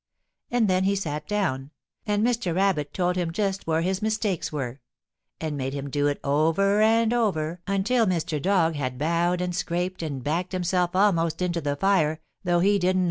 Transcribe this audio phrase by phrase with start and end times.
[0.49, 1.69] And then he sat down,
[2.07, 2.55] and Mr.
[2.55, 4.81] Rabbit told him just where his mistakes were,
[5.39, 8.41] and made him do it over and over until Mr.
[8.41, 12.95] Dog had bowed and scraped and backed himself almost into the fire, though he didn't
[12.99, 12.99] know it.